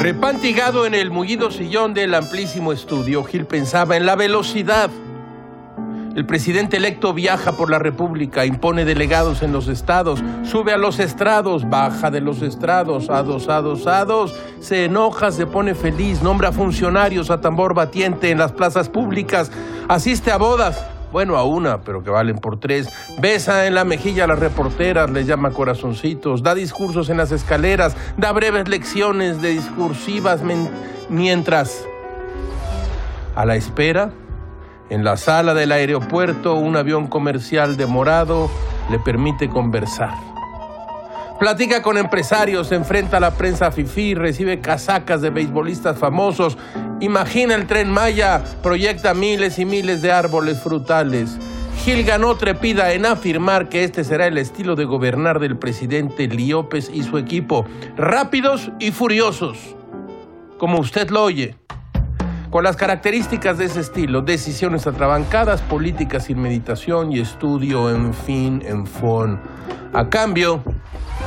[0.00, 4.88] Repantigado en el mullido sillón del amplísimo estudio, Gil pensaba en la velocidad.
[6.16, 11.00] El presidente electo viaja por la República, impone delegados en los estados, sube a los
[11.00, 15.74] estrados, baja de los estrados, a dos, a dos, a dos, se enoja, se pone
[15.74, 19.52] feliz, nombra funcionarios a tambor batiente en las plazas públicas,
[19.86, 20.82] asiste a bodas,
[21.12, 22.88] bueno, a una, pero que valen por tres.
[23.18, 27.96] Besa en la mejilla a las reporteras, les llama corazoncitos, da discursos en las escaleras,
[28.16, 30.40] da breves lecciones de discursivas
[31.08, 31.84] mientras,
[33.34, 34.12] a la espera,
[34.88, 38.50] en la sala del aeropuerto, un avión comercial demorado
[38.90, 40.29] le permite conversar.
[41.40, 46.58] Platica con empresarios, se enfrenta a la prensa fifí, recibe casacas de beisbolistas famosos,
[47.00, 51.38] imagina el tren Maya, proyecta miles y miles de árboles frutales.
[51.82, 56.90] Gil ganó trepida en afirmar que este será el estilo de gobernar del presidente Liopes
[56.92, 57.64] y su equipo,
[57.96, 59.56] rápidos y furiosos,
[60.58, 61.56] como usted lo oye.
[62.50, 68.62] Con las características de ese estilo, decisiones atrabancadas, políticas sin meditación y estudio, en fin,
[68.66, 69.40] en fon.
[69.94, 70.62] A cambio,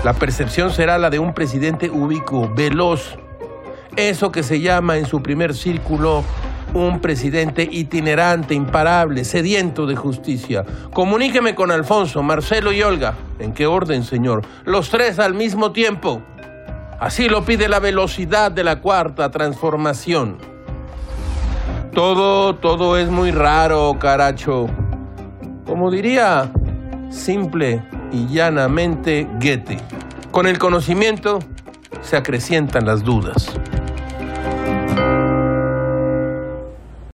[0.03, 3.17] la percepción será la de un presidente ubicuo, veloz.
[3.95, 6.23] Eso que se llama en su primer círculo
[6.73, 10.65] un presidente itinerante, imparable, sediento de justicia.
[10.91, 13.13] Comuníqueme con Alfonso, Marcelo y Olga.
[13.39, 14.41] ¿En qué orden, señor?
[14.65, 16.21] Los tres al mismo tiempo.
[16.99, 20.37] Así lo pide la velocidad de la cuarta transformación.
[21.93, 24.67] Todo, todo es muy raro, caracho.
[25.65, 26.51] Como diría
[27.11, 29.79] simple y llanamente Goethe.
[30.31, 31.39] Con el conocimiento
[32.01, 33.51] se acrecientan las dudas.